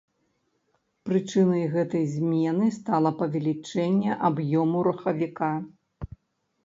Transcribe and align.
Прычынай 1.09 1.63
гэтай 1.75 2.05
змены 2.15 2.71
стала 2.79 3.09
павелічэнне 3.21 4.11
аб'ёму 4.31 4.77
рухавіка. 4.89 5.55